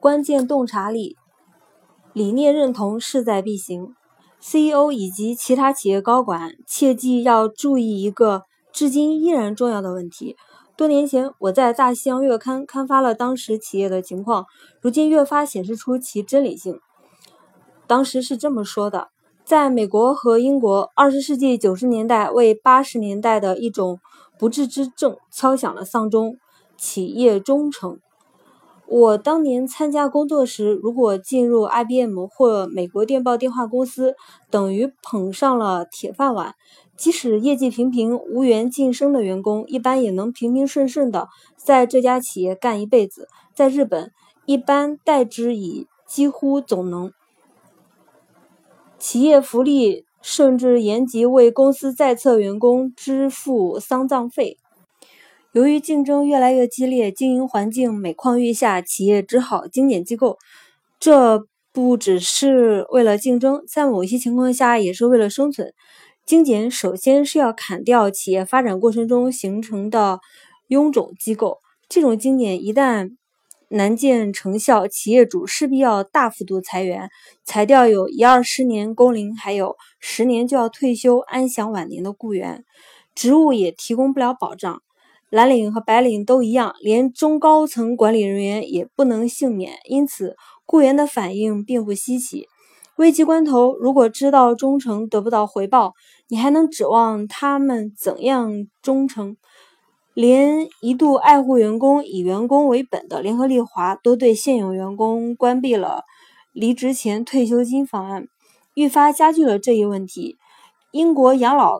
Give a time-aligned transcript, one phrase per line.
[0.00, 1.18] 关键洞察力、
[2.14, 3.94] 理念认同势在必行。
[4.40, 10.36] CEO 以及其他企业高管切记要注意一个至今依然重要的问题。
[10.74, 14.46] 多年前，我在《大西洋月刊》刊发了当时企业的情况，
[14.80, 16.80] 如今越发显示出其真理性。
[17.86, 19.08] 当时是这么说的：
[19.44, 24.00] 在美国和英国，二十世纪九十年代为八十年代的一种
[24.38, 26.38] 不治之症敲响了丧钟——
[26.78, 27.98] 企业忠诚。
[28.90, 34.16] 我当年参加工作时，如果进入 IBM 或美国电报电话公司，
[34.50, 36.56] 等于捧上了铁饭碗。
[36.96, 43.28] 即使业绩平平、无缘晋升的员工，一般也能平平顺顺的在这家企业干一辈子。
[43.54, 44.10] 在日本，
[44.44, 47.12] 一般代之以几乎总能。
[48.98, 54.58] 企业福利甚至延及为公司在册员工支付丧葬费。
[55.52, 60.38] 由于竞争越来越激烈，经营环境每况愈下，企业只好精简机构。
[61.00, 65.72] 这不只是为了竞争，在某些情况下也是为了生存。
[66.24, 70.20] 精简首先是要砍掉企业发展过程中形成的
[70.68, 71.58] 臃肿机构。
[71.88, 73.16] 这种精简一旦
[73.70, 77.10] 难见成效，企业主势必要大幅度裁员，
[77.42, 82.64] 裁掉有一二十年工龄，还有十年就要退休安享晚年的雇员，
[83.16, 84.80] 职务也提供不了保障。
[85.30, 89.74] 蓝领和白领都一样，连中高层管理人员也不能幸免。
[89.88, 90.34] 因此，
[90.66, 92.46] 雇员的反应并不稀奇。
[92.96, 95.94] 危急关头，如果知道忠诚得不到回报，
[96.28, 99.36] 你还能指望他们怎样忠诚？
[100.14, 106.02] 连一度爱护员工、以员工为本的联合利华，都对现有员工关闭了
[106.52, 108.26] 离职前退休金方案，
[108.74, 110.36] 愈发加剧了这一问题。
[110.90, 111.78] 英国养老。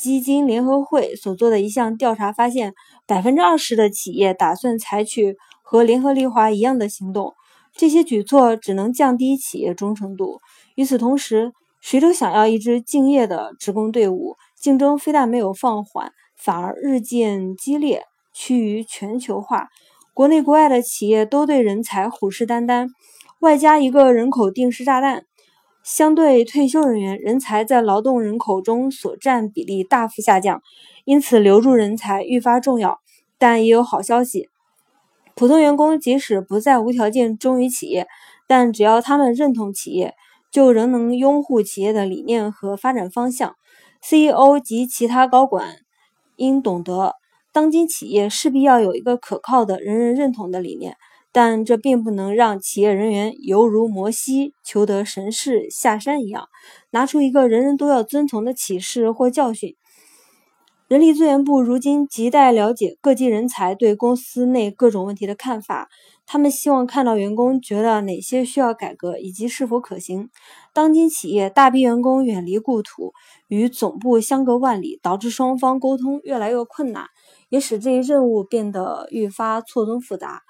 [0.00, 2.72] 基金联合会所做的一项调查发现，
[3.06, 7.34] 百分之二十的企业打算采取和联合利华一样的行动。
[7.76, 10.40] 这些举措只能降低企业忠诚度。
[10.74, 14.36] 与此同时，谁都想要一支敬业的职工队伍。
[14.58, 19.68] 竞争非但没有放缓，反而日渐激烈，趋于全球化。
[20.14, 22.88] 国内国外的企业都对人才虎视眈眈，
[23.40, 25.24] 外加一个人口定时炸弹。
[25.82, 30.62] 相对退休人员，人才在劳动人口中所占比例大幅下降，
[31.04, 33.00] 因此留住人才愈发重要。
[33.38, 34.50] 但也有好消息，
[35.34, 38.06] 普通员工即使不再无条件忠于企业，
[38.46, 40.14] 但只要他们认同企业，
[40.50, 43.54] 就仍能拥护企业的理念和发展方向。
[44.02, 45.76] CEO 及其他高管
[46.36, 47.14] 应懂得，
[47.52, 50.96] 当今企业势必要有一个可靠的、人人认同的理念。
[51.32, 56.48] 但这并不能让企业人员犹如摩西求得神事下山一样，
[56.90, 59.76] 拿出一个人人都要遵从的启示或教训。
[60.88, 65.88] 人力资源部如今亟待了解各级人才对公司内各种问题的看法，
[66.26, 70.30] 他们希望看到员工觉得哪些需要改革以及是否可行。
[70.74, 73.12] 当今企业大批员工远离故土，
[73.46, 77.06] 与总部相隔万里，导致双方沟通越来越困难，
[77.50, 80.42] 也使这一任务变得愈发错综复杂。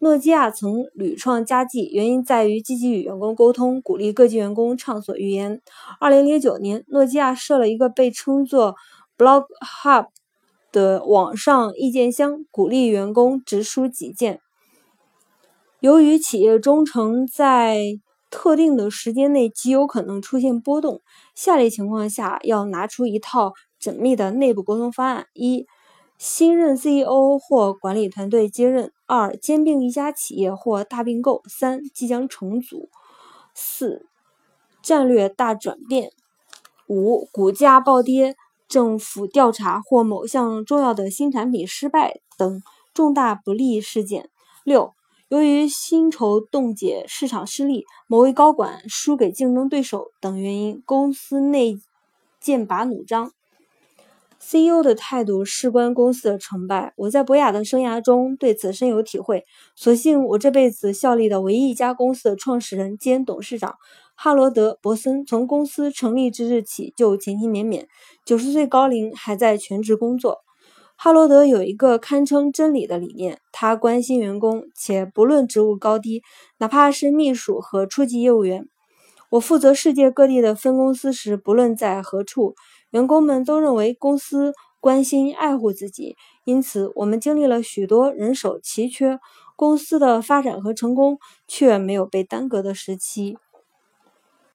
[0.00, 5.60] 诺基亚曾屡创佳绩，原因在于积极与员工沟通，鼓励各级员工畅所欲言。
[5.98, 8.76] 二零零九年，诺基亚设了一个被称作
[9.16, 9.46] “Blog
[9.82, 10.06] Hub”
[10.70, 14.38] 的网上意见箱，鼓励员工直抒己见。
[15.80, 17.98] 由于企业忠诚在
[18.30, 21.00] 特定的时间内极有可能出现波动，
[21.34, 25.66] 下列情况下要拿出一套缜密的内部沟通方案：一、
[26.18, 28.92] 新任 CEO 或管理团队接任。
[29.08, 32.90] 二、兼并一家企业或大并购；三、即将重组；
[33.54, 34.04] 四、
[34.82, 36.10] 战略大转变；
[36.88, 38.36] 五、股价暴跌、
[38.68, 44.24] 政府调查或某项重要的新产品失败等重大不利事件；
[44.62, 44.92] 六、
[45.28, 51.80] 由于薪酬冻结、市场失利、某位高管输给竞争对手等原因，公司内
[52.38, 53.32] 剑拔弩张。
[54.40, 56.92] CEO 的态度事关公司的成败。
[56.96, 59.44] 我在博雅的生涯中对此深有体会。
[59.74, 63.74] 所幸我这辈子效力的唯一一家公司的创始人兼董事长
[64.14, 67.86] 哈罗德·伯森，从公司成立之日起就勤勤勉勉，
[68.24, 70.38] 九十岁高龄还在全职工作。
[70.96, 76.22] 哈罗德有一个堪称真理的理念：他关心员工，且不论职务高低，
[76.58, 78.68] 哪怕是秘书和初级业务员。
[79.30, 82.54] 我负责世界各地的分公司时，不论在何处。
[82.90, 89.18] 员工们都认为公司关心爱护自己，因此我们经历了许多人手奇缺、
[89.56, 93.36] 公司的发展和成功却没有被耽搁的时期。